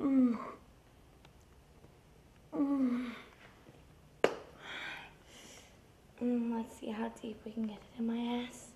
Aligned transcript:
Mm. 0.00 0.38
Mm. 2.54 3.10
Mm, 6.22 6.56
let's 6.56 6.76
see 6.78 6.88
how 6.92 7.08
deep 7.20 7.40
we 7.44 7.50
can 7.50 7.64
get 7.64 7.76
it 7.78 7.98
in 7.98 8.06
my 8.06 8.44
ass. 8.44 8.67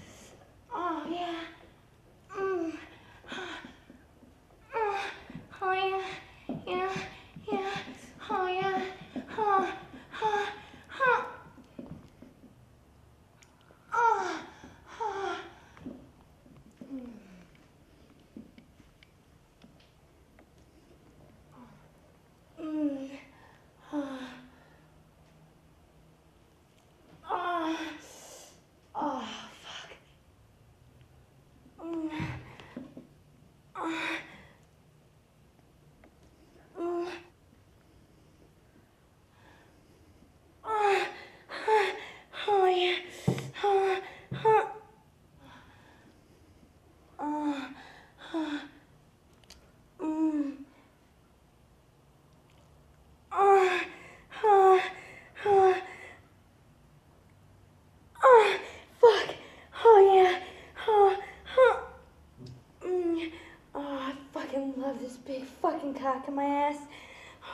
fucking 65.95 66.03
cock 66.03 66.29
in 66.29 66.35
my 66.35 66.45
ass. 66.45 66.77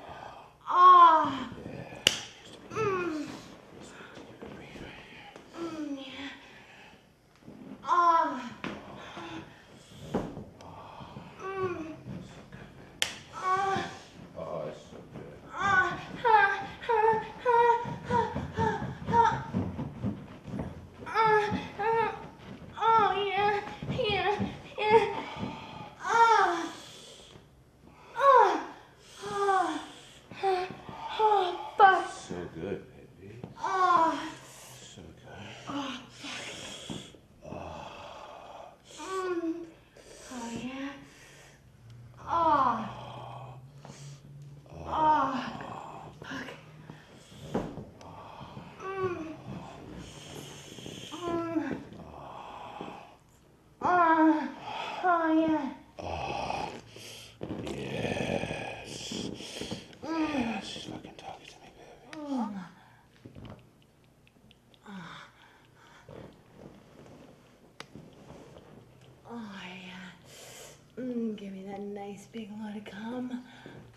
nice 71.84 72.29
big 72.31 72.49
load 72.62 72.76
of 72.76 72.84
cum. 72.84 73.43